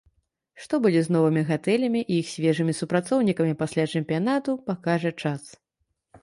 Што 0.61 0.77
будзе 0.85 1.01
з 1.07 1.15
новымі 1.15 1.43
гатэлямі 1.49 2.01
і 2.11 2.15
іх 2.21 2.31
свежымі 2.35 2.73
супрацоўнікамі 2.79 3.53
пасля 3.61 3.87
чэмпіянату, 3.95 4.57
пакажа 4.71 5.11
час. 5.27 5.43